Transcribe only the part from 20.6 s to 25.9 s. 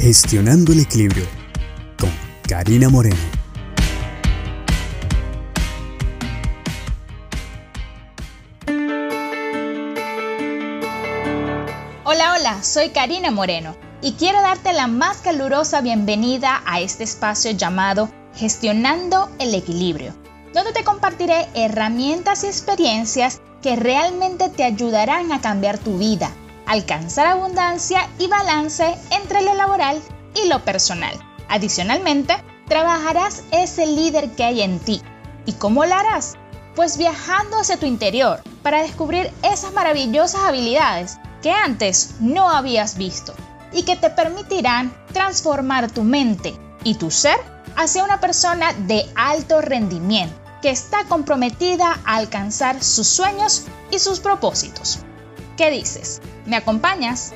te compartiré herramientas y experiencias que realmente te ayudarán a cambiar